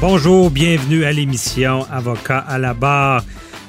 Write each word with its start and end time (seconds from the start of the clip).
Bonjour, 0.00 0.50
bienvenue 0.52 1.02
à 1.04 1.10
l'émission 1.10 1.84
Avocat 1.90 2.38
à 2.38 2.58
la 2.58 2.72
barre. 2.72 3.24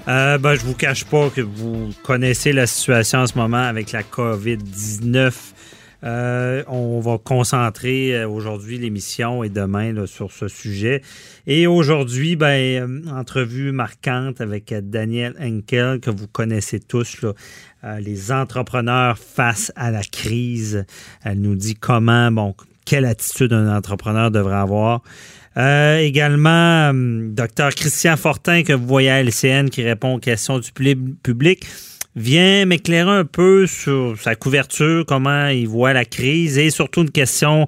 Euh, 0.07 0.37
ben, 0.37 0.53
je 0.53 0.61
vous 0.61 0.75
cache 0.75 1.03
pas 1.05 1.31
que 1.31 1.41
vous 1.41 1.89
connaissez 2.03 2.53
la 2.53 2.67
situation 2.67 3.19
en 3.19 3.27
ce 3.27 3.35
moment 3.35 3.63
avec 3.63 3.91
la 3.91 4.03
COVID-19. 4.03 5.33
Euh, 6.03 6.63
on 6.67 6.99
va 6.99 7.17
concentrer 7.17 8.15
euh, 8.15 8.29
aujourd'hui 8.29 8.77
l'émission 8.77 9.43
et 9.43 9.49
demain 9.49 10.05
sur 10.05 10.31
ce 10.31 10.47
sujet. 10.47 11.01
Et 11.47 11.67
aujourd'hui, 11.67 12.35
ben, 12.35 13.07
euh, 13.07 13.11
entrevue 13.11 13.71
marquante 13.71 14.39
avec 14.39 14.73
Daniel 14.73 15.35
Henkel, 15.41 15.99
que 15.99 16.11
vous 16.11 16.27
connaissez 16.27 16.79
tous, 16.79 17.25
les 17.99 18.31
entrepreneurs 18.31 19.17
face 19.17 19.71
à 19.75 19.89
la 19.89 20.03
crise. 20.03 20.85
Elle 21.23 21.39
nous 21.39 21.55
dit 21.55 21.75
comment, 21.75 22.31
bon, 22.31 22.55
quelle 22.85 23.05
attitude 23.05 23.53
un 23.53 23.75
entrepreneur 23.75 24.31
devrait 24.31 24.57
avoir. 24.57 25.01
Euh, 25.57 25.97
également, 25.99 26.91
docteur 26.93 27.73
Christian 27.75 28.15
Fortin, 28.17 28.63
que 28.63 28.73
vous 28.73 28.87
voyez 28.87 29.09
à 29.09 29.21
LCN, 29.23 29.69
qui 29.69 29.83
répond 29.83 30.15
aux 30.15 30.19
questions 30.19 30.59
du 30.59 30.71
public 30.71 31.65
vient 32.15 32.65
m'éclairer 32.65 33.09
un 33.09 33.25
peu 33.25 33.67
sur 33.67 34.19
sa 34.19 34.35
couverture, 34.35 35.05
comment 35.05 35.47
il 35.47 35.67
voit 35.67 35.93
la 35.93 36.05
crise 36.05 36.57
et 36.57 36.69
surtout 36.69 37.01
une 37.01 37.11
question 37.11 37.65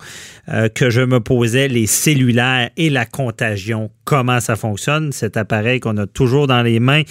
euh, 0.50 0.68
que 0.68 0.90
je 0.90 1.02
me 1.02 1.20
posais, 1.20 1.68
les 1.68 1.86
cellulaires 1.86 2.70
et 2.76 2.90
la 2.90 3.06
contagion, 3.06 3.92
comment 4.04 4.40
ça 4.40 4.56
fonctionne, 4.56 5.12
cet 5.12 5.38
appareil 5.38 5.80
qu'on 5.80 5.96
a 5.98 6.08
toujours 6.08 6.48
dans 6.48 6.64
les 6.64 6.80
mains. 6.80 7.04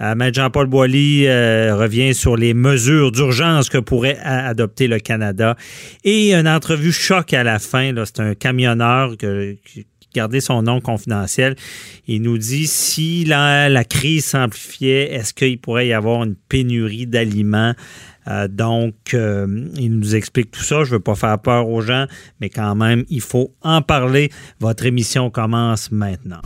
Euh, 0.00 0.14
Maître 0.14 0.36
Jean-Paul 0.36 0.68
Boilly 0.68 1.26
euh, 1.26 1.76
revient 1.76 2.14
sur 2.14 2.36
les 2.36 2.54
mesures 2.54 3.10
d'urgence 3.10 3.68
que 3.68 3.78
pourrait 3.78 4.18
adopter 4.22 4.86
le 4.86 5.00
Canada 5.00 5.56
et 6.04 6.34
une 6.34 6.48
entrevue 6.48 6.92
choc 6.92 7.34
à 7.34 7.42
la 7.42 7.58
fin. 7.58 7.92
C'est 8.04 8.20
un 8.20 8.34
camionneur 8.34 9.16
que, 9.18 9.56
garder 10.16 10.40
son 10.40 10.62
nom 10.62 10.80
confidentiel. 10.80 11.54
Il 12.06 12.22
nous 12.22 12.38
dit 12.38 12.66
si 12.66 13.24
la, 13.24 13.68
la 13.68 13.84
crise 13.84 14.24
s'amplifiait, 14.26 15.12
est-ce 15.12 15.32
qu'il 15.32 15.58
pourrait 15.58 15.88
y 15.88 15.92
avoir 15.92 16.24
une 16.24 16.34
pénurie 16.34 17.06
d'aliments? 17.06 17.74
Euh, 18.28 18.48
donc, 18.48 18.94
euh, 19.14 19.46
il 19.76 19.92
nous 19.92 20.16
explique 20.16 20.50
tout 20.50 20.62
ça. 20.62 20.82
Je 20.82 20.90
ne 20.90 20.96
veux 20.96 21.00
pas 21.00 21.14
faire 21.14 21.38
peur 21.38 21.68
aux 21.68 21.80
gens, 21.80 22.06
mais 22.40 22.48
quand 22.48 22.74
même, 22.74 23.04
il 23.08 23.20
faut 23.20 23.52
en 23.62 23.82
parler. 23.82 24.30
Votre 24.60 24.86
émission 24.86 25.30
commence 25.30 25.92
maintenant. 25.92 26.40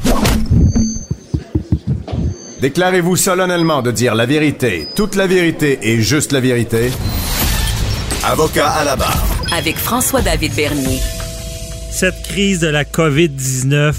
Déclarez-vous 2.60 3.16
solennellement 3.16 3.80
de 3.80 3.91
dire 3.91 4.14
la 4.14 4.26
vérité, 4.26 4.86
toute 4.94 5.14
la 5.14 5.26
vérité 5.26 5.78
et 5.82 6.02
juste 6.02 6.32
la 6.32 6.41
vérité. 6.41 6.91
Avocat 8.22 8.68
à 8.68 8.84
la 8.84 8.96
barre. 8.96 9.24
Avec 9.56 9.76
François-David 9.76 10.54
Bernier. 10.54 11.00
Cette 11.92 12.22
crise 12.22 12.60
de 12.60 12.69
la 12.69 12.84
COVID-19 12.84 13.94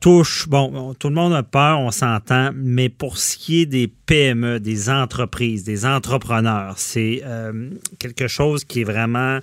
touche, 0.00 0.48
bon, 0.48 0.94
tout 0.94 1.08
le 1.08 1.14
monde 1.14 1.32
a 1.32 1.42
peur, 1.42 1.78
on 1.78 1.90
s'entend, 1.90 2.50
mais 2.54 2.88
pour 2.88 3.18
ce 3.18 3.36
qui 3.36 3.62
est 3.62 3.66
des 3.66 3.88
PME, 3.88 4.58
des 4.58 4.90
entreprises, 4.90 5.62
des 5.62 5.86
entrepreneurs, 5.86 6.74
c'est 6.76 7.22
euh, 7.24 7.70
quelque 7.98 8.28
chose 8.28 8.64
qui 8.64 8.80
est 8.80 8.84
vraiment... 8.84 9.40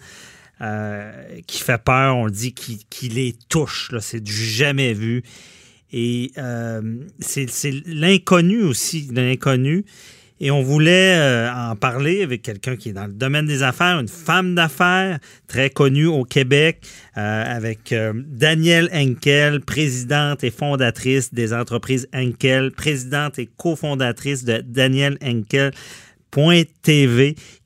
Euh, 0.62 1.12
qui 1.45 1.62
fait 1.62 1.81
peur, 1.84 2.16
on 2.16 2.29
dit, 2.29 2.53
qui, 2.53 3.09
les 3.09 3.35
touche. 3.50 3.91
C'est 4.00 4.23
du 4.23 4.31
jamais 4.31 4.94
vu. 4.94 5.23
Et 5.91 6.31
euh, 6.38 6.81
c'est 7.19 7.50
l'inconnu 7.85 8.62
aussi, 8.62 9.09
l'inconnu. 9.12 9.84
Et 10.43 10.51
on 10.51 10.61
voulait 10.61 11.15
euh, 11.15 11.49
en 11.53 11.77
parler 11.77 12.21
avec 12.21 12.41
quelqu'un 12.41 12.75
qui 12.75 12.89
est 12.89 12.93
dans 12.93 13.05
le 13.07 13.13
domaine 13.13 13.45
des 13.45 13.63
affaires, 13.63 13.97
une 13.97 14.09
femme 14.09 14.55
d'affaires 14.55 15.19
très 15.47 15.69
connue 15.69 16.07
au 16.07 16.25
Québec, 16.25 16.85
euh, 17.17 17.55
avec 17.55 17.93
euh, 17.93 18.11
Danielle 18.27 18.89
Henkel, 18.93 19.61
présidente 19.61 20.43
et 20.43 20.51
fondatrice 20.51 21.33
des 21.33 21.53
entreprises 21.53 22.09
Henkel, 22.13 22.71
présidente 22.71 23.39
et 23.39 23.49
cofondatrice 23.55 24.43
de 24.43 24.61
Danielle 24.67 25.17
Henkel.tv, 25.23 25.85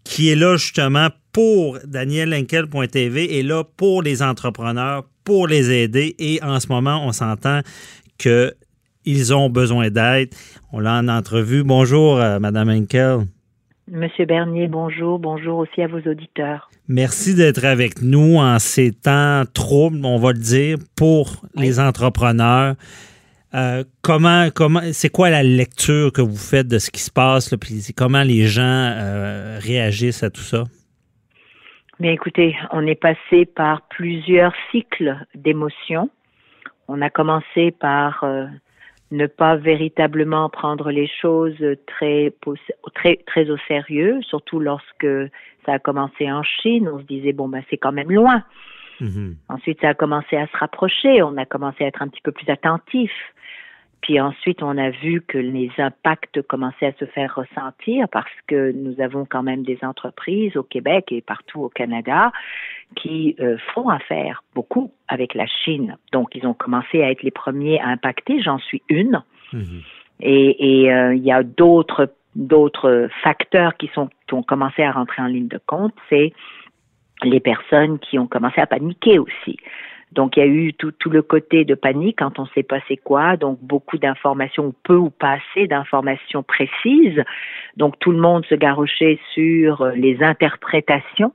qui 0.04 0.30
est 0.30 0.36
là 0.36 0.56
justement 0.58 1.08
pour 1.32 1.80
Daniel 1.84 2.32
Henkel.tv 2.32 3.40
et 3.40 3.42
là 3.42 3.64
pour 3.64 4.04
les 4.04 4.22
entrepreneurs, 4.22 5.10
pour 5.24 5.48
les 5.48 5.72
aider. 5.72 6.16
Et 6.20 6.40
en 6.44 6.60
ce 6.60 6.68
moment, 6.68 7.04
on 7.04 7.12
s'entend 7.12 7.62
que 8.20 8.54
ils 9.08 9.34
ont 9.34 9.50
besoin 9.50 9.90
d'aide. 9.90 10.30
On 10.72 10.80
l'a 10.80 11.00
en 11.00 11.08
entrevue. 11.08 11.64
Bonjour, 11.64 12.18
euh, 12.18 12.40
Madame 12.40 12.70
Henkel. 12.70 13.22
Monsieur 13.90 14.26
Bernier, 14.26 14.68
bonjour. 14.68 15.18
Bonjour 15.18 15.60
aussi 15.60 15.82
à 15.82 15.88
vos 15.88 16.02
auditeurs. 16.02 16.70
Merci 16.90 17.34
d'être 17.34 17.64
avec 17.64 18.02
nous 18.02 18.36
en 18.36 18.60
ces 18.60 18.92
temps 18.92 19.44
troubles, 19.54 20.06
on 20.06 20.18
va 20.18 20.34
le 20.34 20.40
dire, 20.40 20.78
pour 20.98 21.42
les 21.56 21.80
entrepreneurs. 21.80 22.76
Euh, 23.54 23.86
comment, 24.02 24.50
comment, 24.54 24.82
c'est 24.92 25.10
quoi 25.10 25.30
la 25.30 25.42
lecture 25.42 26.12
que 26.12 26.22
vous 26.22 26.36
faites 26.36 26.68
de 26.68 26.80
ce 26.80 26.92
qui 26.92 27.00
se 27.00 27.10
passe, 27.12 27.50
là, 27.50 27.58
puis 27.58 27.82
comment 27.96 28.24
les 28.24 28.46
gens 28.46 28.62
euh, 28.94 29.58
réagissent 29.62 30.22
à 30.22 30.30
tout 30.30 30.42
ça? 30.42 30.66
Bien, 32.02 32.12
écoutez, 32.12 32.58
on 32.72 32.86
est 32.86 33.00
passé 33.00 33.46
par 33.46 33.84
plusieurs 33.84 34.54
cycles 34.70 35.16
d'émotions. 35.34 36.10
On 36.90 37.02
a 37.02 37.10
commencé 37.10 37.72
par 37.72 38.26
ne 39.12 39.26
pas 39.26 39.56
véritablement 39.56 40.50
prendre 40.50 40.92
les 40.92 41.08
choses 41.08 41.64
très, 41.86 42.34
très, 42.94 43.18
très 43.26 43.50
au 43.50 43.58
sérieux, 43.68 44.20
surtout 44.22 44.60
lorsque 44.60 45.08
ça 45.66 45.74
a 45.74 45.80
commencé 45.80 46.32
en 46.32 46.44
Chine. 46.44 46.90
On 46.90 47.00
se 47.00 47.06
disait, 47.06 47.34
bon, 47.34 47.48
ben, 47.48 47.64
c'est 47.70 47.78
quand 47.78 47.92
même 47.92 48.12
loin. 48.12 48.44
Mm-hmm. 49.02 49.36
Ensuite, 49.50 49.82
ça 49.82 49.90
a 49.90 49.94
commencé 49.94 50.36
à 50.36 50.48
se 50.48 50.58
rapprocher. 50.58 51.22
On 51.22 51.38
a 51.38 51.46
commencé 51.46 51.84
à 51.84 51.88
être 51.88 52.02
un 52.02 52.08
petit 52.08 52.22
peu 52.22 52.32
plus 52.32 52.50
attentif. 52.50 53.12
Puis 54.02 54.20
ensuite, 54.20 54.62
on 54.64 54.78
a 54.78 54.90
vu 54.90 55.22
que 55.22 55.38
les 55.38 55.72
impacts 55.78 56.42
commençaient 56.44 56.88
à 56.88 56.94
se 56.94 57.06
faire 57.06 57.36
ressentir 57.36 58.08
parce 58.10 58.32
que 58.48 58.72
nous 58.72 59.02
avons 59.02 59.26
quand 59.26 59.44
même 59.44 59.64
des 59.64 59.80
entreprises 59.82 60.56
au 60.56 60.64
Québec 60.64 61.12
et 61.12 61.22
partout 61.22 61.62
au 61.62 61.70
Canada 61.70 62.32
qui 62.96 63.36
euh, 63.40 63.58
font 63.74 63.90
affaire 63.90 64.44
beaucoup 64.56 64.92
avec 65.08 65.34
la 65.34 65.46
Chine. 65.48 65.98
Donc, 66.12 66.36
ils 66.36 66.46
ont 66.46 66.54
commencé 66.54 67.04
à 67.04 67.12
être 67.12 67.24
les 67.24 67.32
premiers 67.32 67.80
à 67.82 67.88
impacter. 67.88 68.42
J'en 68.42 68.60
suis 68.60 68.82
une. 68.88 69.24
Mhm. 69.52 69.82
Et, 70.20 70.92
euh, 70.92 71.16
il 71.16 71.24
y 71.24 71.32
a 71.32 71.44
d'autres 71.44 72.14
d'autres 72.36 73.10
facteurs 73.24 73.76
qui 73.78 73.90
sont 73.96 74.10
qui 74.28 74.36
ont 74.36 74.44
commencé 74.44 74.84
à 74.84 74.92
rentrer 74.92 75.24
en 75.24 75.28
ligne 75.28 75.48
de 75.48 75.60
compte. 75.66 75.94
C'est 76.10 76.34
les 77.24 77.40
personnes 77.40 77.98
qui 78.00 78.20
ont 78.20 78.28
commencé 78.28 78.62
à 78.62 78.68
paniquer 78.68 79.18
aussi. 79.18 79.58
Donc 80.14 80.38
il 80.38 80.40
y 80.40 80.44
a 80.44 80.48
eu 80.48 80.74
tout, 80.74 80.92
tout 80.92 81.10
le 81.10 81.22
côté 81.22 81.66
de 81.66 81.76
panique 81.76 82.20
quand 82.20 82.40
on 82.40 82.46
sait 82.48 82.64
pas 82.64 82.80
c'est 82.88 82.98
quoi, 82.98 83.36
donc 83.36 83.60
beaucoup 83.62 83.98
d'informations, 83.98 84.74
peu 84.84 84.96
ou 84.96 85.10
pas 85.10 85.38
assez 85.38 85.68
d'informations 85.68 86.44
précises. 86.44 87.24
Donc 87.76 88.00
tout 88.00 88.12
le 88.12 88.20
monde 88.20 88.46
se 88.46 88.56
garochait 88.56 89.20
sur 89.34 89.86
les 89.96 90.24
interprétations 90.24 91.34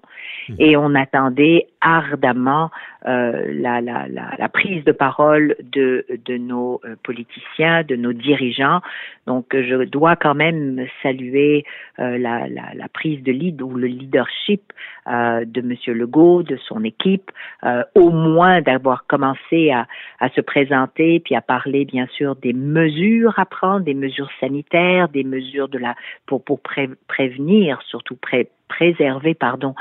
mmh. 0.49 0.55
et 0.59 0.77
on 0.77 0.95
attendait 0.95 1.67
ardemment 1.83 2.71
euh, 3.07 3.45
la, 3.53 3.81
la, 3.81 4.07
la, 4.09 4.35
la, 4.39 4.49
prise 4.49 4.85
de 4.85 4.93
parole 4.93 5.57
de, 5.61 6.07
de 6.25 6.37
nos 6.37 6.81
euh, 6.85 6.95
politiciens, 7.03 7.83
de 7.83 7.97
nos 7.97 8.13
dirigeants. 8.13 8.81
Donc, 9.27 9.47
je 9.53 9.85
dois 9.85 10.15
quand 10.15 10.35
même 10.35 10.87
saluer 11.03 11.65
euh, 11.99 12.17
la, 12.19 12.47
la, 12.49 12.89
prise 12.89 13.23
de 13.23 13.33
lead 13.33 13.61
ou 13.61 13.75
le 13.75 13.89
leadership 13.89 14.73
euh, 15.09 15.45
de 15.45 15.61
Monsieur 15.61 15.95
Legault, 15.95 16.45
de 16.45 16.57
son 16.69 16.85
équipe, 16.85 17.31
euh, 17.65 17.83
au 17.97 18.11
moins 18.11 18.61
d'avoir 18.61 19.07
commencé 19.07 19.71
à, 19.71 19.87
à, 20.21 20.29
se 20.31 20.41
présenter 20.41 21.19
puis 21.21 21.35
à 21.35 21.41
parler 21.41 21.85
bien 21.85 22.07
sûr 22.07 22.37
des 22.37 22.53
mesures 22.53 23.37
à 23.39 23.47
prendre, 23.47 23.85
des 23.85 23.95
mesures 23.95 24.31
sanitaires, 24.39 25.09
des 25.09 25.25
mesures 25.25 25.69
de 25.69 25.79
la 25.79 25.97
pour 26.27 26.45
pour 26.45 26.61
prévenir, 26.61 27.83
surtout 27.83 28.17
pré, 28.17 28.49
préserver 28.73 29.35
pardon 29.35 29.75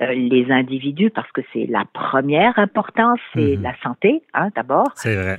euh, 0.00 0.12
les 0.14 0.50
individus 0.50 1.10
parce 1.10 1.30
que 1.32 1.40
c'est 1.52 1.66
la 1.66 1.84
première 1.92 2.58
importance, 2.58 3.18
c'est 3.34 3.56
mhm. 3.56 3.62
la 3.62 3.74
santé 3.82 4.22
hein, 4.34 4.48
d'abord. 4.54 4.88
C'est 4.94 5.16
vrai. 5.16 5.38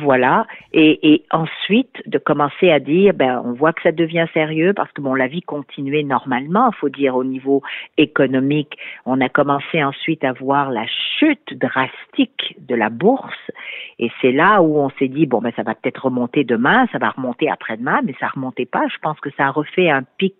Voilà. 0.00 0.46
Et, 0.72 1.12
et, 1.12 1.24
ensuite, 1.30 2.02
de 2.06 2.18
commencer 2.18 2.70
à 2.70 2.80
dire, 2.80 3.14
ben, 3.14 3.42
on 3.44 3.52
voit 3.52 3.72
que 3.72 3.82
ça 3.82 3.92
devient 3.92 4.26
sérieux 4.32 4.72
parce 4.74 4.90
que 4.92 5.00
bon, 5.00 5.14
la 5.14 5.26
vie 5.26 5.42
continuait 5.42 6.02
normalement, 6.02 6.72
faut 6.72 6.88
dire, 6.88 7.16
au 7.16 7.24
niveau 7.24 7.62
économique. 7.96 8.76
On 9.06 9.20
a 9.20 9.28
commencé 9.28 9.82
ensuite 9.82 10.24
à 10.24 10.32
voir 10.32 10.70
la 10.70 10.86
chute 11.18 11.54
drastique 11.54 12.56
de 12.58 12.74
la 12.74 12.90
bourse 12.90 13.50
Et 13.98 14.10
c'est 14.20 14.32
là 14.32 14.62
où 14.62 14.78
on 14.78 14.90
s'est 14.98 15.08
dit, 15.08 15.26
bon, 15.26 15.40
ben, 15.40 15.52
ça 15.56 15.62
va 15.62 15.74
peut-être 15.74 16.04
remonter 16.04 16.44
demain, 16.44 16.86
ça 16.92 16.98
va 16.98 17.10
remonter 17.10 17.50
après-demain, 17.50 18.00
mais 18.04 18.14
ça 18.20 18.28
remontait 18.28 18.66
pas. 18.66 18.86
Je 18.88 18.98
pense 19.00 19.18
que 19.20 19.30
ça 19.36 19.46
a 19.46 19.50
refait 19.50 19.90
un 19.90 20.02
pic 20.18 20.34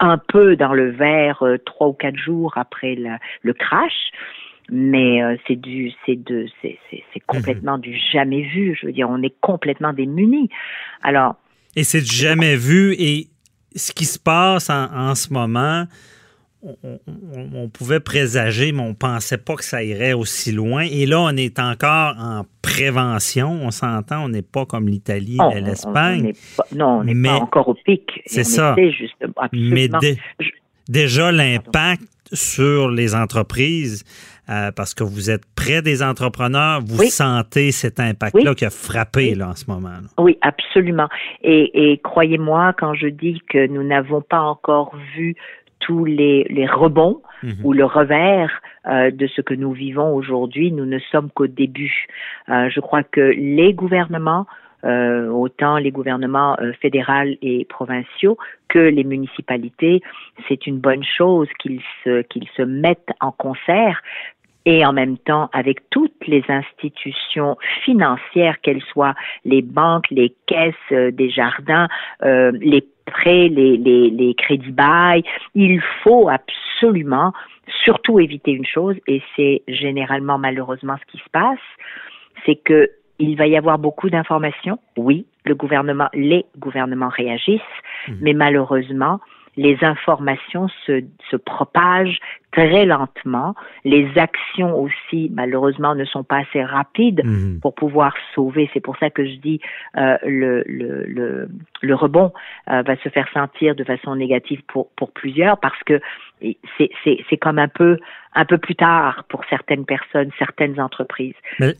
un 0.00 0.18
peu 0.18 0.56
dans 0.56 0.72
le 0.72 0.90
vert 0.90 1.42
euh, 1.42 1.58
trois 1.58 1.88
ou 1.88 1.92
quatre 1.92 2.16
jours 2.16 2.52
après 2.56 2.94
le, 2.94 3.52
crash. 3.52 4.10
Mais 4.70 5.22
euh, 5.22 5.36
c'est 5.46 5.56
du, 5.56 5.92
c'est 6.06 6.16
de, 6.16 6.46
c'est, 6.62 6.78
c'est, 6.90 7.20
complètement 7.26 7.78
du 7.78 7.98
jamais 8.12 8.42
vu. 8.42 8.76
Je 8.80 8.86
veux 8.86 8.92
dire, 8.92 9.08
on 9.10 9.22
est 9.22 9.34
complètement 9.40 9.92
démunis. 9.92 10.48
Alors. 11.02 11.36
Et 11.76 11.84
c'est 11.84 12.00
du 12.00 12.14
jamais 12.14 12.56
vu. 12.56 12.94
Et 12.98 13.28
ce 13.74 13.92
qui 13.92 14.04
se 14.04 14.18
passe 14.18 14.70
en 14.70 15.14
ce 15.14 15.32
moment, 15.32 15.86
on, 17.54 17.68
pouvait 17.68 18.00
présager, 18.00 18.72
mais 18.72 18.82
on 18.82 18.94
pensait 18.94 19.38
pas 19.38 19.56
que 19.56 19.64
ça 19.64 19.82
irait 19.82 20.12
aussi 20.12 20.52
loin. 20.52 20.82
Et 20.82 21.06
là, 21.06 21.20
on 21.20 21.36
est 21.36 21.58
encore 21.58 22.14
en 22.18 22.44
prévention. 22.62 23.50
On 23.50 23.70
s'entend, 23.70 24.24
on 24.24 24.28
n'est 24.28 24.42
pas 24.42 24.64
comme 24.64 24.88
l'Italie 24.88 25.38
et 25.54 25.60
l'Espagne. 25.60 26.32
Non, 26.74 27.00
on 27.00 27.04
n'est 27.04 27.28
pas 27.28 27.36
encore 27.36 27.68
au 27.68 27.74
pic. 27.74 28.22
C'est 28.26 28.44
ça. 28.44 28.74
mais 29.52 29.88
déjà, 30.88 31.32
l'impact 31.32 32.02
sur 32.32 32.90
les 32.90 33.14
entreprises, 33.14 34.04
euh, 34.48 34.70
parce 34.72 34.94
que 34.94 35.04
vous 35.04 35.30
êtes 35.30 35.42
près 35.54 35.82
des 35.82 36.02
entrepreneurs, 36.02 36.80
vous 36.84 37.04
sentez 37.04 37.72
cet 37.72 38.00
impact-là 38.00 38.54
qui 38.54 38.64
a 38.64 38.70
frappé 38.70 39.34
là, 39.34 39.50
en 39.50 39.54
ce 39.54 39.70
moment. 39.70 39.90
Oui, 40.18 40.38
absolument. 40.42 41.08
et 41.42 42.00
croyez-moi, 42.02 42.74
quand 42.78 42.94
je 42.94 43.06
dis 43.06 43.40
que 43.48 43.66
nous 43.66 43.82
n'avons 43.82 44.20
pas 44.20 44.40
encore 44.40 44.94
vu 45.16 45.36
tous 45.84 46.04
les, 46.04 46.44
les 46.48 46.66
rebonds 46.66 47.20
mhm. 47.42 47.56
ou 47.62 47.72
le 47.72 47.84
revers 47.84 48.50
euh, 48.86 49.10
de 49.10 49.26
ce 49.26 49.40
que 49.40 49.54
nous 49.54 49.72
vivons 49.72 50.14
aujourd'hui. 50.14 50.72
Nous 50.72 50.86
ne 50.86 50.98
sommes 51.10 51.30
qu'au 51.30 51.46
début. 51.46 52.06
Euh, 52.48 52.70
je 52.70 52.80
crois 52.80 53.02
que 53.02 53.20
les 53.20 53.74
gouvernements, 53.74 54.46
euh, 54.84 55.28
autant 55.28 55.78
les 55.78 55.90
gouvernements 55.90 56.56
fédéraux 56.80 57.36
et 57.42 57.64
provinciaux 57.64 58.36
que 58.68 58.78
les 58.78 59.04
municipalités, 59.04 60.02
c'est 60.48 60.66
une 60.66 60.78
bonne 60.78 61.04
chose 61.04 61.48
qu'ils 61.60 61.82
se, 62.02 62.22
qu'ils 62.22 62.48
se 62.56 62.62
mettent 62.62 63.10
en 63.20 63.32
concert 63.32 64.02
et 64.66 64.84
en 64.84 64.92
même 64.92 65.18
temps 65.18 65.50
avec 65.52 65.88
toutes 65.90 66.26
les 66.26 66.42
institutions 66.48 67.56
financières, 67.84 68.60
qu'elles 68.62 68.82
soient 68.92 69.14
les 69.44 69.62
banques, 69.62 70.08
les 70.10 70.34
caisses 70.46 70.74
euh, 70.92 71.10
des 71.10 71.30
jardins, 71.30 71.88
euh, 72.22 72.52
les 72.60 72.84
prêts, 73.06 73.48
les, 73.48 73.76
les, 73.76 74.10
les 74.10 74.34
crédits 74.34 74.72
bail, 74.72 75.22
il 75.54 75.80
faut 76.02 76.28
absolument 76.28 77.32
surtout 77.84 78.18
éviter 78.18 78.52
une 78.52 78.66
chose, 78.66 78.96
et 79.06 79.22
c'est 79.36 79.62
généralement 79.68 80.38
malheureusement 80.38 80.96
ce 81.00 81.12
qui 81.12 81.18
se 81.22 81.30
passe, 81.30 81.58
c'est 82.46 82.56
que 82.56 82.90
il 83.18 83.36
va 83.36 83.46
y 83.46 83.56
avoir 83.56 83.78
beaucoup 83.78 84.10
d'informations. 84.10 84.78
Oui, 84.96 85.26
le 85.44 85.54
gouvernement, 85.54 86.08
les 86.14 86.46
gouvernements 86.58 87.08
réagissent, 87.08 87.60
mmh. 88.08 88.12
mais 88.20 88.32
malheureusement, 88.32 89.20
les 89.56 89.78
informations 89.82 90.68
se, 90.86 91.04
se 91.30 91.36
propagent 91.36 92.18
très 92.50 92.84
lentement. 92.84 93.54
Les 93.84 94.08
actions 94.16 94.76
aussi, 94.76 95.30
malheureusement, 95.32 95.94
ne 95.94 96.04
sont 96.04 96.24
pas 96.24 96.38
assez 96.38 96.62
rapides 96.62 97.22
mhm. 97.24 97.60
pour 97.60 97.74
pouvoir 97.74 98.14
sauver. 98.34 98.68
C'est 98.72 98.80
pour 98.80 98.96
ça 98.98 99.10
que 99.10 99.24
je 99.24 99.36
dis 99.36 99.60
euh, 99.96 100.16
le, 100.24 100.64
le, 100.66 101.04
le, 101.04 101.48
le, 101.82 101.94
rebond 101.94 102.32
euh, 102.70 102.82
va 102.82 102.96
se 102.96 103.08
faire 103.08 103.28
sentir 103.32 103.74
de 103.74 103.84
façon 103.84 104.16
négative 104.16 104.62
pour, 104.68 104.88
pour 104.96 105.12
plusieurs 105.12 105.58
parce 105.58 105.80
que 105.84 106.00
c'est 106.40 107.36
comme 107.38 107.58
un 107.58 107.68
peu 107.68 107.96
un 108.34 108.44
peu 108.44 108.58
plus 108.58 108.74
tard 108.74 109.24
pour 109.28 109.42
certaines 109.48 109.84
personnes, 109.84 110.30
certaines 110.38 110.80
entreprises. 110.80 111.34
Euh, 111.60 111.74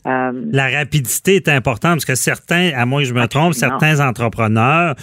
la 0.52 0.68
rapidité 0.68 1.36
est 1.36 1.48
importante 1.48 1.94
parce 1.94 2.04
que 2.04 2.14
certains, 2.14 2.70
à 2.76 2.86
moins 2.86 3.02
que 3.02 3.08
je 3.08 3.14
me 3.14 3.26
trompe, 3.26 3.54
certains 3.54 4.00
entrepreneurs 4.00 4.94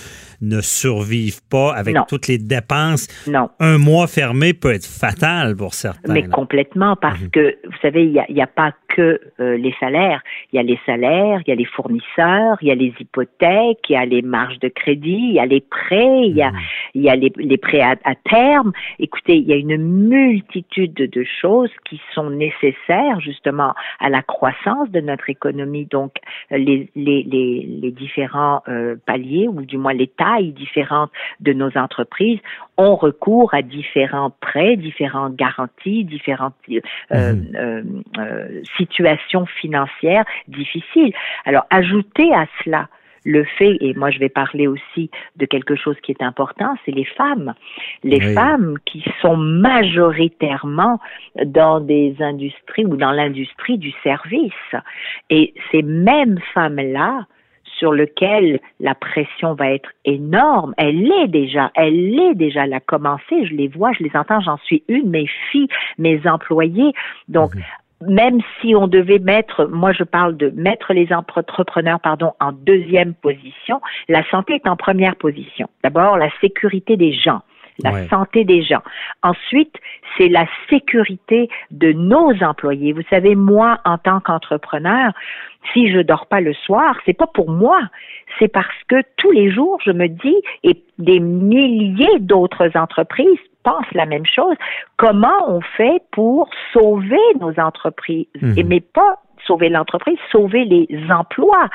ne 0.42 0.62
survivent 0.62 1.42
pas 1.50 1.74
avec 1.74 1.96
toutes 2.08 2.28
les 2.28 2.38
dépenses. 2.38 3.08
Non. 3.28 3.50
Un 3.60 3.78
mois 3.78 4.08
fermé 4.08 4.54
peut 4.54 4.74
être 4.74 4.86
fatal 4.86 5.56
pour 5.56 5.74
certains. 5.74 6.14
Mais 6.14 6.24
complètement, 6.24 6.96
parce 6.96 7.22
mhm. 7.22 7.30
que, 7.30 7.58
vous 7.66 7.78
savez, 7.82 8.06
il 8.06 8.34
n'y 8.34 8.42
a, 8.42 8.48
pas 8.48 8.72
que 8.88 9.20
euh, 9.40 9.58
les 9.58 9.74
salaires. 9.80 10.22
Il 10.52 10.56
y 10.56 10.60
a 10.60 10.64
les 10.64 10.80
salaires, 10.86 11.42
il 11.46 11.50
y 11.50 11.54
a 11.54 11.56
les 11.56 11.66
fournisseurs, 11.66 12.58
il 12.62 12.70
y 12.70 12.72
a 12.72 12.76
les 12.76 12.94
hypothèques, 13.00 13.80
il 13.90 13.94
y 13.94 13.96
a 13.96 14.06
les 14.06 14.22
marges 14.22 14.60
de 14.60 14.68
crédit, 14.70 15.28
il 15.30 15.34
y 15.34 15.40
a 15.40 15.46
les 15.46 15.62
prêts, 15.62 16.22
il 16.24 16.36
y 16.36 16.42
a, 16.42 16.52
mhm. 16.52 16.60
y 16.96 17.10
a 17.10 17.16
les, 17.16 17.32
les 17.36 17.58
prêts 17.58 17.82
à, 17.82 17.96
à, 18.04 18.16
terme. 18.16 18.72
Écoutez, 19.00 19.41
il 19.42 19.48
y 19.48 19.54
a 19.54 19.56
une 19.56 19.78
multitude 19.78 20.94
de 20.94 21.24
choses 21.42 21.72
qui 21.86 22.00
sont 22.14 22.30
nécessaires 22.30 23.20
justement 23.20 23.74
à 24.00 24.10
la 24.10 24.22
croissance 24.22 24.90
de 24.92 25.02
notre 25.02 25.30
économie. 25.30 25.86
Donc, 25.86 26.14
les, 26.52 26.90
les, 26.96 27.24
les, 27.24 27.66
les 27.82 27.92
différents 27.92 28.62
euh, 28.68 28.96
paliers, 29.06 29.48
ou 29.48 29.62
du 29.62 29.78
moins 29.78 29.94
les 29.94 30.08
tailles 30.08 30.52
différentes 30.52 31.12
de 31.40 31.54
nos 31.54 31.76
entreprises, 31.78 32.40
ont 32.78 32.96
recours 32.96 33.54
à 33.54 33.62
différents 33.62 34.32
prêts, 34.42 34.76
différentes 34.76 35.36
garanties, 35.36 36.04
différentes 36.04 36.56
euh, 36.70 36.80
euh, 37.12 37.84
euh, 38.18 38.62
situations 38.78 39.46
financières 39.46 40.26
difficiles. 40.48 41.14
Alors, 41.46 41.66
ajouter 41.70 42.34
à 42.34 42.46
cela 42.64 42.88
le 43.24 43.44
fait, 43.44 43.78
et 43.82 43.94
moi 43.94 44.12
je 44.12 44.20
vais 44.20 44.30
parler 44.30 44.68
aussi 44.68 45.10
de 45.36 45.46
quelque 45.46 45.76
chose 45.76 45.96
qui 46.02 46.12
est 46.12 46.24
important, 46.24 46.76
c'est 46.86 46.92
les 46.92 47.06
femmes. 47.06 47.54
Les 48.04 48.22
femmes 48.34 48.78
qui 48.86 49.04
sont 49.22 49.38
majoritairement 49.38 51.00
dans 51.46 51.80
des 51.80 52.16
industries 52.20 52.86
ou 52.86 52.96
dans 52.96 53.12
l'industrie 53.12 53.78
du 53.78 53.92
service. 54.04 54.54
Et 55.30 55.54
ces 55.72 55.82
mêmes 55.82 56.40
femmes-là 56.54 57.26
sur 57.82 57.92
lequel 57.92 58.60
la 58.80 58.94
pression 58.94 59.56
va 59.56 59.72
être 59.72 59.90
énorme. 60.06 60.74
Elle 60.78 61.02
l'est 61.02 61.28
déjà, 61.28 61.72
elle 61.74 62.12
l'est 62.12 62.36
déjà, 62.36 62.66
elle 62.66 62.74
a 62.74 62.80
commencé, 62.80 63.46
je 63.46 63.56
les 63.56 63.68
vois, 63.68 63.92
je 63.94 64.04
les 64.04 64.12
entends, 64.16 64.40
j'en 64.40 64.58
suis 64.58 64.84
une, 64.88 65.10
mes 65.10 65.28
filles, 65.52 65.68
mes 65.98 66.22
employés. 66.28 66.94
Donc, 67.28 67.56
mhm. 67.56 67.64
Même 68.02 68.40
si 68.60 68.76
on 68.76 68.88
devait 68.88 69.20
mettre, 69.20 69.66
moi 69.66 69.92
je 69.92 70.04
parle 70.04 70.38
de 70.38 70.50
mettre 70.56 70.94
les 70.94 71.12
entrepreneurs, 71.14 72.00
pardon, 72.00 72.34
en 72.40 72.52
deuxième 72.52 73.14
position, 73.14 73.82
la 74.10 74.24
santé 74.30 74.56
est 74.56 74.68
en 74.68 74.76
première 74.76 75.16
position. 75.16 75.68
D'abord, 75.84 76.18
la 76.18 76.30
sécurité 76.42 76.98
des 76.98 77.14
gens 77.14 77.42
la 77.84 78.08
santé 78.10 78.44
des 78.44 78.64
gens. 78.64 78.82
Ensuite, 79.24 79.76
c'est 80.18 80.28
la 80.28 80.46
sécurité 80.70 81.50
de 81.72 81.92
nos 81.94 82.32
employés. 82.44 82.94
Vous 82.94 83.04
savez, 83.10 83.36
moi, 83.36 83.80
en 83.86 83.98
tant 83.98 84.20
qu'entrepreneur, 84.20 85.14
si 85.74 85.92
je 85.92 86.00
dors 86.00 86.28
pas 86.28 86.42
le 86.42 86.54
soir, 86.54 86.96
c'est 87.06 87.18
pas 87.18 87.28
pour 87.28 87.50
moi, 87.50 87.80
c'est 88.40 88.48
parce 88.48 88.68
que 88.88 89.02
tous 89.18 89.32
les 89.32 89.52
jours, 89.52 89.80
je 89.86 89.92
me 89.92 90.08
dis, 90.08 90.36
et 90.64 90.84
des 90.98 91.20
milliers 91.20 92.20
d'autres 92.20 92.72
entreprises 92.76 93.40
pensent 93.64 93.92
la 93.94 94.06
même 94.06 94.26
chose, 94.26 94.56
comment 94.98 95.48
on 95.48 95.62
fait 95.62 96.02
pour 96.12 96.50
sauver 96.74 97.20
nos 97.40 97.54
entreprises, 97.60 98.28
mhm. 98.42 98.58
et 98.58 98.64
mais 98.64 98.80
pas 98.80 99.18
sauver 99.46 99.70
l'entreprise, 99.70 100.18
sauver 100.32 100.66
les 100.66 100.88
emplois. 101.12 101.68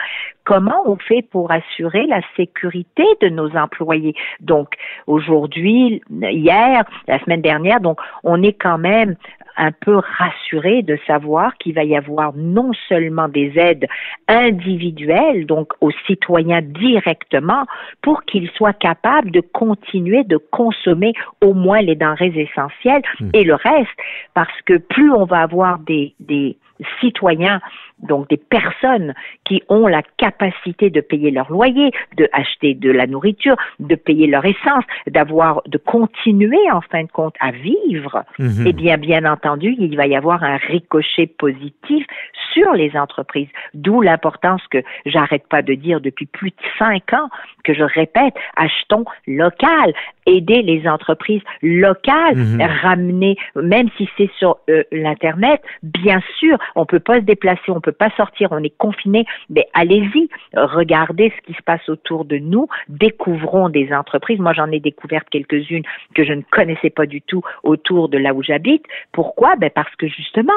Comment 0.45 0.83
on 0.87 0.97
fait 0.97 1.23
pour 1.23 1.51
assurer 1.51 2.07
la 2.07 2.21
sécurité 2.37 3.05
de 3.21 3.29
nos 3.29 3.57
employés? 3.57 4.15
Donc, 4.41 4.75
aujourd'hui, 5.07 6.01
hier, 6.11 6.85
la 7.09 7.19
semaine 7.25 7.43
dernière, 7.43 7.81
donc, 7.81 7.99
on 8.23 8.43
est 8.43 8.53
quand 8.53 8.79
même 8.79 9.17
un 9.57 9.73
peu 9.73 9.97
rassuré 9.97 10.83
de 10.83 10.99
savoir 11.07 11.57
qu'il 11.59 11.75
va 11.75 11.85
y 11.85 11.97
avoir 11.97 12.33
non 12.35 12.73
seulement 12.89 13.29
des 13.29 13.53
aides 13.57 13.87
individuelles, 14.29 15.47
donc 15.47 15.73
aux 15.81 15.93
citoyens 16.07 16.63
directement, 16.63 17.65
pour 18.03 18.25
qu'ils 18.25 18.51
soient 18.51 18.73
capables 18.73 19.31
de 19.31 19.41
continuer 19.41 20.25
de 20.25 20.37
consommer 20.37 21.13
au 21.43 21.55
moins 21.55 21.81
les 21.81 21.95
denrées 21.95 22.33
essentielles 22.37 23.03
hmm. 23.21 23.31
et 23.33 23.45
le 23.45 23.55
reste, 23.55 23.99
parce 24.35 24.61
que 24.65 24.79
plus 24.79 25.11
on 25.13 25.25
va 25.25 25.41
avoir 25.41 25.79
des, 25.81 26.15
des 26.21 26.57
citoyens, 27.01 27.61
donc 27.99 28.29
des 28.29 28.37
personnes 28.37 29.15
qui 29.45 29.63
ont 29.69 29.87
la 29.87 30.03
capacité 30.17 30.91
de 30.91 31.01
payer 31.01 31.31
leur 31.31 31.51
loyer, 31.51 31.91
de 32.17 32.29
acheter 32.33 32.75
de 32.75 32.91
la 32.91 33.07
nourriture, 33.07 33.57
de 33.81 33.95
payer 33.95 34.27
leur 34.27 34.45
essence, 34.45 34.85
d'avoir, 35.07 35.63
de 35.67 35.79
continuer 35.79 36.71
en 36.71 36.81
fin 36.81 37.05
de 37.05 37.11
compte 37.11 37.35
à 37.41 37.51
vivre, 37.53 38.25
mhm. 38.39 38.67
eh 38.67 38.73
bien, 38.73 38.97
bien 38.99 39.25
entendu, 39.25 39.75
il 39.79 39.97
va 39.97 40.07
y 40.07 40.17
avoir 40.17 40.43
un 40.43 40.57
ricochet 40.57 41.27
positif 41.27 42.07
sur 42.53 42.73
les 42.73 42.97
entreprises. 42.97 43.49
D'où 43.75 44.01
l'importance 44.01 44.63
que 44.71 44.79
j'arrête 45.05 45.47
pas 45.49 45.63
de 45.63 45.75
dire 45.75 46.01
depuis 46.01 46.27
plus 46.27 46.51
de 46.51 46.57
cinq 46.79 47.13
ans, 47.13 47.29
que 47.65 47.75
je 47.75 47.83
répète, 47.83 48.35
achetons 48.57 49.05
local, 49.27 49.93
aider 50.27 50.63
les 50.63 50.89
entreprises 50.89 51.43
locales, 51.63 52.37
mhm. 52.37 52.63
ramener, 52.83 53.37
même 53.55 53.89
si 53.97 54.09
c'est 54.17 54.31
sur 54.39 54.59
euh, 54.69 54.83
l'internet, 54.93 55.63
bien 55.83 56.21
sûr, 56.39 56.59
on 56.75 56.87
peut 56.87 57.01
pas 57.01 57.17
se 57.17 57.25
déplacer, 57.25 57.71
on 57.71 57.81
peut 57.81 57.93
pas 57.93 58.11
sortir, 58.17 58.49
on 58.53 58.63
est 58.63 58.77
confiné, 58.77 59.25
mais 59.51 59.67
allez-y, 59.75 60.29
regardez 60.55 61.33
ce 61.37 61.47
qui 61.47 61.57
se 61.57 61.63
passe 61.63 61.89
autour 61.89 62.25
de 62.25 62.39
nous, 62.39 62.69
découvrons 62.89 63.69
des 63.69 63.93
entreprises. 63.93 64.39
Moi, 64.39 64.53
j'en 64.53 64.71
ai 64.71 64.81
découvert 64.81 65.25
quelques-unes 65.31 65.85
que 66.15 66.25
je 66.25 66.33
ne 66.33 66.43
connaissais 66.51 66.91
pas 66.91 67.07
du 67.07 67.23
tout 67.23 67.43
autour 67.63 68.09
de 68.09 68.19
là 68.19 68.35
où 68.35 68.43
j'habite. 68.43 68.85
Pourquoi? 69.13 69.57
Ben 69.57 69.71
parce 69.71 69.95
que 69.97 70.09
justement, 70.09 70.53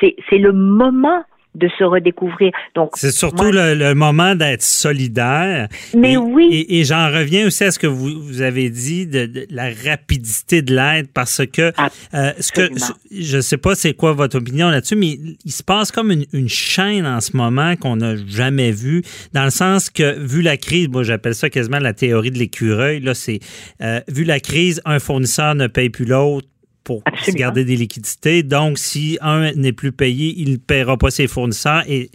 c'est 0.00 0.16
c'est 0.28 0.38
le 0.38 0.52
moment 0.52 1.24
de 1.54 1.68
se 1.78 1.84
redécouvrir. 1.84 2.52
Donc 2.74 2.90
c'est 2.94 3.10
surtout 3.10 3.50
le, 3.50 3.94
moment 3.94 4.34
d'être 4.34 4.62
solidaire. 4.62 5.68
Mais 5.96 6.16
oui. 6.16 6.66
Et, 6.68 6.84
j'en 6.84 7.06
reviens 7.06 7.46
aussi 7.46 7.64
à 7.64 7.70
ce 7.70 7.78
que 7.78 7.86
vous, 7.86 8.20
vous 8.20 8.42
avez 8.42 8.70
dit 8.70 9.06
de, 9.06 9.46
la 9.50 9.70
rapidité 9.86 10.62
de 10.62 10.74
l'aide 10.74 11.08
parce 11.12 11.42
que 11.46 11.72
euh, 12.14 12.32
ce 12.40 12.52
que 12.52 12.68
je 13.10 13.40
sais 13.40 13.56
pas 13.56 13.74
c'est 13.74 13.94
quoi 13.94 14.12
votre 14.12 14.38
opinion 14.38 14.68
là-dessus, 14.68 14.96
mais 14.96 15.18
il 15.44 15.52
se 15.52 15.62
passe 15.62 15.92
comme 15.92 16.10
une, 16.10 16.24
une 16.32 16.48
chaîne 16.48 17.06
en 17.06 17.20
ce 17.20 17.36
moment 17.36 17.76
qu'on 17.76 17.96
n'a 17.96 18.16
jamais 18.16 18.70
vu 18.70 19.02
dans 19.32 19.44
le 19.44 19.50
sens 19.50 19.90
que 19.90 20.18
vu 20.18 20.42
la 20.42 20.56
crise, 20.56 20.88
moi 20.88 21.02
j'appelle 21.02 21.34
ça 21.34 21.50
quasiment 21.50 21.78
la 21.78 21.92
théorie 21.92 22.30
de 22.30 22.38
l'écureuil. 22.38 23.00
Là, 23.00 23.14
c'est 23.14 23.40
euh, 23.80 24.00
vu 24.08 24.24
la 24.24 24.40
crise, 24.40 24.80
un 24.84 24.98
fournisseur 24.98 25.54
ne 25.54 25.66
paye 25.66 25.90
plus 25.90 26.04
l'autre 26.04 26.48
pour 26.84 27.02
garder 27.34 27.64
des 27.64 27.76
liquidités. 27.76 28.42
Donc, 28.42 28.78
si 28.78 29.18
un 29.20 29.52
n'est 29.52 29.72
plus 29.72 29.92
payé, 29.92 30.34
il 30.36 30.52
ne 30.52 30.56
paiera 30.56 30.96
pas 30.96 31.10
ses 31.10 31.26
fournisseurs 31.26 31.82
et 31.88 32.10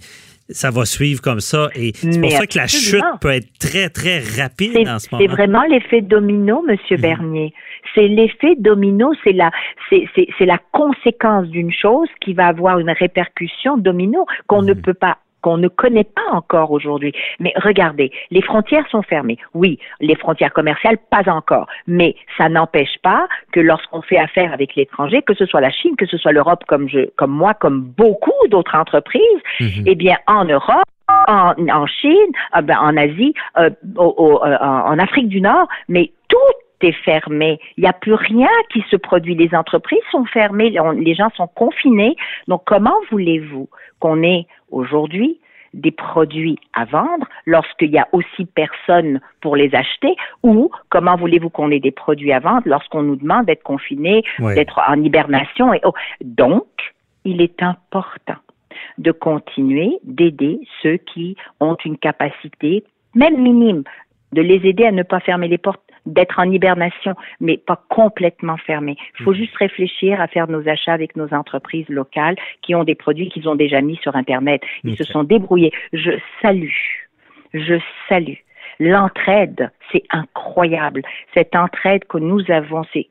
ça 0.50 0.72
va 0.72 0.86
suivre 0.86 1.22
comme 1.22 1.40
ça. 1.40 1.70
Et 1.76 1.92
c'est 1.96 2.20
pour 2.20 2.32
ça 2.32 2.48
que 2.48 2.58
la 2.58 2.68
chute 2.68 3.04
peut 3.22 3.30
être 3.30 3.48
très, 3.60 3.90
très 3.90 4.20
rapide 4.20 4.88
en 4.88 5.00
ce 5.00 5.08
moment. 5.12 5.24
C'est 5.26 5.32
vraiment 5.32 5.64
l'effet 5.64 6.02
domino, 6.02 6.64
Monsieur 6.68 6.98
mhm. 6.98 7.02
Bernier. 7.02 7.54
C'est 7.96 8.08
l'effet 8.08 8.56
domino, 8.58 9.12
c'est 9.24 9.34
la, 9.34 9.52
c'est, 9.90 10.06
la 10.42 10.60
conséquence 10.72 11.48
d'une 11.48 11.72
chose 11.72 12.08
qui 12.22 12.34
va 12.34 12.48
avoir 12.48 12.80
une 12.80 12.92
répercussion 12.92 13.78
domino 13.78 14.26
qu'on 14.48 14.62
ne 14.62 14.74
mhm. 14.74 14.82
peut 14.82 14.94
pas 14.94 15.18
qu'on 15.42 15.58
ne 15.58 15.68
connaît 15.68 16.04
pas 16.04 16.32
encore 16.32 16.72
aujourd'hui. 16.72 17.14
Mais 17.40 17.54
regardez, 17.56 18.12
les 18.32 18.42
frontières 18.42 18.88
sont 18.90 19.02
fermées. 19.02 19.38
Oui, 19.54 19.80
les 20.00 20.16
frontières 20.16 20.54
commerciales, 20.54 20.98
pas 21.10 21.30
encore. 21.32 21.68
Mais 21.88 22.16
ça 22.38 22.50
n'empêche 22.50 22.98
pas 23.04 23.28
que 23.52 23.60
lorsqu'on 23.60 24.02
fait 24.02 24.18
affaire 24.18 24.54
avec 24.54 24.76
l'étranger, 24.76 25.22
que 25.22 25.34
ce 25.34 25.46
soit 25.46 25.62
la 25.62 25.72
Chine, 25.72 25.96
que 25.98 26.06
ce 26.06 26.18
soit 26.18 26.32
l'Europe, 26.32 26.64
comme 26.68 26.90
je, 26.90 27.10
comme 27.16 27.32
moi, 27.32 27.54
comme 27.54 27.82
beaucoup 27.82 28.48
d'autres 28.50 28.76
entreprises, 28.76 29.42
mhm. 29.60 29.84
eh 29.86 29.96
bien, 29.96 30.18
en 30.28 30.46
Europe, 30.46 30.84
en, 31.28 31.54
en 31.70 31.88
Chine, 31.88 32.32
euh, 32.56 32.62
ben, 32.62 32.78
en 32.80 32.96
Asie, 32.98 33.34
euh, 33.58 33.70
euh, 33.98 34.58
en 34.60 35.00
Afrique 35.00 35.30
du 35.30 35.42
Nord, 35.42 35.68
mais 35.88 36.12
tout 36.28 36.38
est 36.88 37.04
fermé. 37.04 37.60
Il 37.78 37.82
n'y 37.82 37.90
a 37.90 37.94
plus 37.94 38.14
rien 38.14 38.50
qui 38.72 38.84
se 38.90 38.96
produit. 38.96 39.36
Les 39.36 39.54
entreprises 39.56 40.00
sont 40.12 40.26
fermées, 40.26 40.74
les 40.98 41.16
gens 41.16 41.30
sont 41.36 41.48
confinés. 41.48 42.16
Donc, 42.48 42.64
comment 42.66 42.96
voulez-vous 43.12 43.70
qu'on 44.00 44.24
ait 44.24 44.46
aujourd'hui 44.72 45.40
des 45.74 45.92
produits 45.92 46.58
à 46.74 46.86
vendre 46.86 47.28
lorsqu'il 47.46 47.92
y 47.92 48.00
a 48.00 48.08
aussi 48.12 48.46
personne 48.46 49.20
pour 49.42 49.56
les 49.56 49.74
acheter? 49.76 50.16
Ou 50.44 50.72
comment 50.90 51.16
voulez-vous 51.16 51.50
qu'on 51.50 51.72
ait 51.72 51.80
des 51.80 51.92
produits 51.92 52.34
à 52.34 52.40
vendre 52.40 52.64
lorsqu'on 52.66 53.04
nous 53.04 53.16
demande 53.16 53.46
d'être 53.46 53.64
confinés, 53.64 54.24
d'être 54.40 54.82
en 54.88 55.02
hibernation 55.02 55.74
et 55.74 55.82
oh. 55.84 55.94
donc 56.22 56.66
il 57.26 57.42
est 57.42 57.62
important 57.62 58.38
de 58.98 59.12
continuer 59.12 59.98
d'aider 60.04 60.60
ceux 60.82 60.98
qui 60.98 61.36
ont 61.60 61.78
une 61.86 61.98
capacité 61.98 62.84
même 63.16 63.42
minime 63.42 63.84
de 64.34 64.42
les 64.42 64.68
aider 64.68 64.86
à 64.86 64.92
ne 64.92 65.04
pas 65.04 65.20
fermer 65.20 65.48
les 65.48 65.58
portes 65.58 65.82
d'être 66.10 66.40
en 66.40 66.52
hibernation, 66.52 67.16
mais 67.40 67.58
pas 67.58 67.82
complètement 67.90 68.58
fermé. 68.58 68.98
Il 69.20 69.24
faut 69.24 69.32
mhm. 69.32 69.38
juste 69.38 69.56
réfléchir 69.56 70.22
à 70.22 70.28
faire 70.28 70.50
nos 70.50 70.68
achats 70.68 70.94
avec 70.94 71.16
nos 71.16 71.34
entreprises 71.34 71.88
locales 71.90 72.36
qui 72.62 72.76
ont 72.76 72.84
des 72.84 72.96
produits 72.96 73.30
qu'ils 73.30 73.48
ont 73.48 73.56
déjà 73.56 73.82
mis 73.82 73.98
sur 73.98 74.16
Internet. 74.16 74.62
Ils 74.84 74.98
se 74.98 75.04
sont 75.04 75.24
débrouillés. 75.24 75.72
Je 75.94 76.12
salue, 76.42 76.70
je 77.54 77.80
salue 78.08 78.40
L'entraide, 78.80 79.72
c'est 79.92 80.04
incroyable. 80.10 81.02
Cette 81.34 81.54
entraide 81.56 82.06
que 82.06 82.18
nous 82.18 82.42
avons, 82.50 82.84
c'est 82.94 83.10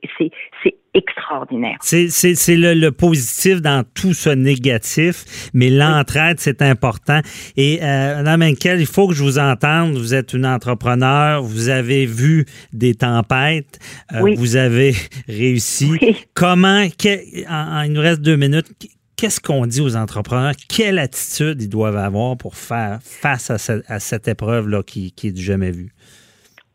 extraordinaire. 0.94 1.76
C'est 1.80 2.08
le, 2.56 2.74
le, 2.74 2.90
positif 2.90 3.60
dans 3.60 3.84
tout 3.94 4.14
ce 4.14 4.30
négatif, 4.30 5.50
mais 5.52 5.68
l'entraide, 5.70 6.40
c'est 6.40 6.62
important. 6.62 7.20
Et 7.56 7.80
euh, 7.82 8.16
Madame 8.16 8.42
Henkel, 8.42 8.80
il 8.80 8.86
faut 8.86 9.08
que 9.08 9.14
je 9.14 9.22
vous 9.22 9.38
entende. 9.38 9.92
Vous 9.92 10.14
êtes 10.14 10.32
une 10.32 10.46
entrepreneur, 10.46 11.42
vous 11.42 11.68
avez 11.68 12.06
vu 12.06 12.46
des 12.72 12.94
tempêtes, 12.94 13.78
euh, 14.14 14.34
vous 14.36 14.56
avez 14.56 14.94
réussi. 15.28 15.92
Comment, 16.34 16.82
il 17.04 17.92
nous 17.92 18.00
reste 18.00 18.22
deux 18.22 18.36
minutes, 18.36 18.68
qu'est-ce 19.18 19.40
qu'on 19.40 19.66
dit 19.66 19.80
aux 19.80 19.96
entrepreneurs? 19.96 20.54
Quelle 20.68 20.98
attitude 20.98 21.60
ils 21.60 21.68
doivent 21.68 21.96
avoir 21.96 22.38
pour 22.38 22.54
faire 22.54 23.00
face 23.02 23.50
à, 23.50 23.98
cette 23.98 24.28
épreuve-là 24.28 24.82
qui, 24.82 25.12
est 25.24 25.32
du 25.32 25.42
jamais 25.42 25.72
vue? 25.72 25.90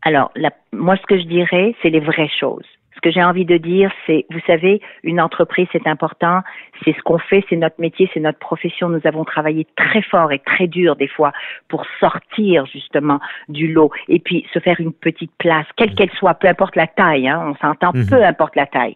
Alors, 0.03 0.31
moi, 0.73 0.97
ce 0.97 1.07
que 1.07 1.17
je 1.17 1.25
dirais, 1.25 1.73
c'est 1.81 1.89
les 1.89 2.01
vraies 2.01 2.29
choses 2.39 2.65
que 3.03 3.11
j'ai 3.11 3.23
envie 3.23 3.45
de 3.45 3.57
dire, 3.57 3.91
c'est, 4.07 4.25
vous 4.31 4.39
savez, 4.47 4.81
une 5.03 5.21
entreprise, 5.21 5.67
c'est 5.71 5.85
important, 5.87 6.41
c'est 6.83 6.95
ce 6.95 7.01
qu'on 7.03 7.19
fait, 7.19 7.43
c'est 7.49 7.55
notre 7.55 7.79
métier, 7.79 8.09
c'est 8.13 8.19
notre 8.19 8.39
profession. 8.39 8.89
Nous 8.89 9.01
avons 9.03 9.25
travaillé 9.25 9.67
très 9.75 10.01
fort 10.01 10.31
et 10.31 10.39
très 10.39 10.67
dur 10.67 10.95
des 10.95 11.07
fois 11.07 11.31
pour 11.67 11.85
sortir 11.99 12.65
justement 12.65 13.19
du 13.49 13.71
lot 13.71 13.91
et 14.07 14.19
puis 14.19 14.47
se 14.53 14.59
faire 14.59 14.79
une 14.79 14.93
petite 14.93 15.31
place, 15.37 15.67
quelle 15.75 15.93
qu'elle 15.93 16.11
soit, 16.11 16.33
peu 16.35 16.47
importe 16.47 16.75
la 16.75 16.87
taille, 16.87 17.27
hein, 17.27 17.43
on 17.45 17.55
s'entend, 17.55 17.91
mmh. 17.93 18.09
peu 18.09 18.23
importe 18.23 18.55
la 18.55 18.65
taille. 18.65 18.95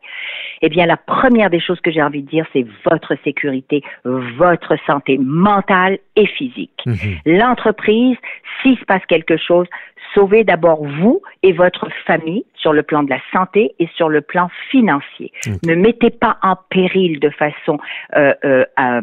Eh 0.61 0.69
bien, 0.69 0.85
la 0.85 0.97
première 0.97 1.49
des 1.49 1.59
choses 1.59 1.79
que 1.81 1.91
j'ai 1.91 2.01
envie 2.01 2.23
de 2.23 2.29
dire, 2.29 2.45
c'est 2.53 2.65
votre 2.89 3.15
sécurité, 3.23 3.83
votre 4.03 4.75
santé 4.85 5.17
mentale 5.19 5.99
et 6.15 6.25
physique. 6.25 6.81
Mmh. 6.85 6.93
L'entreprise, 7.25 8.17
s'il 8.61 8.77
se 8.77 8.85
passe 8.85 9.05
quelque 9.07 9.37
chose, 9.37 9.67
sauvez 10.13 10.43
d'abord 10.43 10.83
vous 10.83 11.21
et 11.43 11.53
votre 11.53 11.87
famille 12.05 12.45
sur 12.55 12.73
le 12.73 12.83
plan 12.83 13.03
de 13.03 13.09
la 13.09 13.19
santé 13.31 13.73
et 13.79 13.87
sur 13.95 14.09
le 14.09 14.21
plan 14.21 14.49
financier. 14.69 15.31
Ne 15.65 15.75
mettez 15.75 16.09
pas 16.09 16.37
en 16.41 16.55
péril 16.69 17.19
de 17.19 17.29
façon 17.29 17.79
euh, 18.15 18.33
euh, 18.43 18.65
euh, 18.79 19.01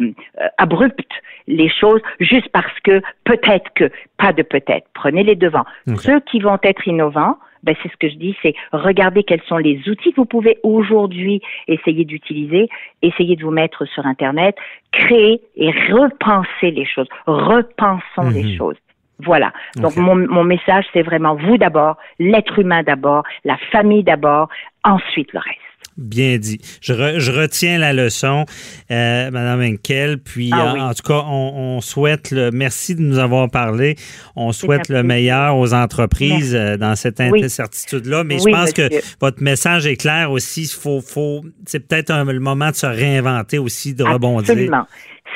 abrupte 0.59 1.13
les 1.47 1.69
choses 1.69 2.01
juste 2.21 2.49
parce 2.49 2.79
que 2.81 3.01
peut-être 3.25 3.71
que, 3.75 3.91
pas 4.19 4.33
de 4.33 4.43
peut-être, 4.43 4.87
prenez 4.95 5.23
les 5.23 5.37
devants. 5.37 5.67
Ceux 5.97 6.21
qui 6.21 6.41
vont 6.41 6.59
être 6.63 6.87
innovants, 6.89 7.39
ben 7.63 7.75
c'est 7.83 7.91
ce 7.91 7.97
que 7.97 8.09
je 8.09 8.17
dis, 8.17 8.37
c'est 8.43 8.55
regarder 8.73 9.25
quels 9.25 9.43
sont 9.49 9.57
les 9.57 9.81
outils 9.89 10.13
que 10.13 10.17
vous 10.17 10.27
pouvez 10.27 10.59
aujourd'hui 10.63 11.41
essayer 11.67 12.05
d'utiliser, 12.05 12.69
essayer 13.03 13.37
de 13.37 13.43
vous 13.43 13.51
mettre 13.51 13.87
sur 13.87 14.07
Internet, 14.07 14.57
créer 14.93 15.41
et 15.57 15.71
repenser 15.71 16.71
les 16.71 16.85
choses. 16.85 17.09
Repensons 17.27 18.31
les 18.31 18.45
mhm. 18.45 18.57
choses. 18.57 18.77
Voilà. 19.21 19.53
Donc 19.77 19.97
mon, 19.97 20.17
mon 20.17 20.45
message, 20.45 20.85
c'est 20.93 21.03
vraiment 21.03 21.37
vous 21.37 21.57
d'abord, 21.57 21.97
l'être 22.19 22.59
humain 22.59 22.83
d'abord, 22.83 23.23
la 23.45 23.57
famille 23.71 24.03
d'abord, 24.03 24.49
ensuite 24.83 25.33
le 25.33 25.41
reste. 25.41 25.61
Bien 25.97 26.39
dit. 26.39 26.61
Je, 26.81 26.93
je, 27.21 27.31
retiens 27.31 27.79
la 27.79 27.93
leçon, 27.93 28.47
euh, 28.91 29.31
Madame 29.31 29.61
Henkel. 29.63 30.19
Puis, 30.19 30.51
ah 30.53 30.75
en, 30.77 30.93
tout 30.93 31.05
cas, 31.05 31.23
on, 31.29 31.81
souhaite 31.81 32.33
le. 32.33 32.51
Merci 32.51 32.97
de 32.97 33.03
nous 33.03 33.19
avoir 33.19 33.49
parlé. 33.49 33.95
On 34.35 34.51
souhaite 34.51 34.89
le 34.89 35.05
meilleur 35.05 35.57
aux 35.57 35.73
entreprises 35.73 36.55
euh, 36.55 36.77
dans 36.77 36.97
cette 36.97 37.21
incertitude-là. 37.21 38.25
Mais 38.25 38.39
je 38.39 38.51
pense 38.51 38.73
que 38.73 38.89
votre 39.21 39.41
message 39.41 39.87
est 39.87 39.97
clair 39.97 40.33
aussi. 40.33 40.67
Faut, 40.67 41.01
faut, 41.01 41.43
c'est 41.65 41.87
peut-être 41.87 42.13
le 42.13 42.41
moment 42.41 42.71
de 42.71 42.77
se 42.77 42.87
réinventer 42.87 43.59
aussi, 43.59 43.95
de 43.95 44.03
rebondir. 44.03 44.85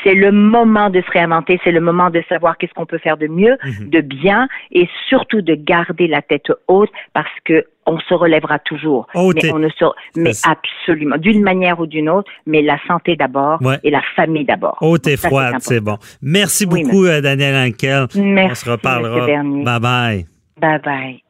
C'est 0.05 0.15
le 0.15 0.33
moment 0.33 0.91
de 0.91 1.01
se 1.01 1.11
réinventer, 1.11 1.61
c'est 1.65 1.73
le 1.73 1.81
moment 1.81 2.11
de 2.11 2.23
savoir 2.29 2.57
qu'est-ce 2.59 2.73
qu'on 2.75 2.87
peut 2.87 2.99
faire 2.99 3.17
de 3.17 3.27
mieux, 3.27 3.57
mhm. 3.65 3.91
de 3.91 4.01
bien, 4.01 4.49
et 4.71 4.89
surtout 5.09 5.43
de 5.43 5.55
garder 5.55 6.07
la 6.07 6.23
tête 6.23 6.51
haute 6.67 6.91
parce 7.13 7.29
que 7.45 7.65
on 7.87 7.99
se 8.01 8.15
relèvera 8.15 8.59
toujours. 8.59 9.07
mais 9.15 9.51
on 9.51 9.59
ne 9.59 9.69
se, 9.71 9.85
mais 10.15 10.33
absolument, 10.45 11.17
d'une 11.17 11.43
manière 11.43 11.81
ou 11.81 11.87
d'une 11.87 12.11
autre, 12.11 12.31
mais 12.47 12.61
la 12.61 12.79
santé 12.87 13.17
d'abord 13.17 13.61
et 13.83 13.91
la 13.91 14.03
famille 14.15 14.45
d'abord. 14.45 14.77
Haute 14.83 15.07
et 15.07 15.17
froide, 15.17 15.57
c'est 15.61 15.81
bon. 15.81 15.97
Merci 16.21 16.67
beaucoup, 16.67 17.07
euh, 17.07 17.21
Daniel 17.21 17.69
Ankel. 17.69 18.07
Merci, 18.17 18.51
on 18.51 18.55
se 18.55 18.71
reparlera. 18.71 19.27
Bye 19.27 19.81
bye. 19.81 20.27
Bye 20.61 20.81
bye. 20.85 21.28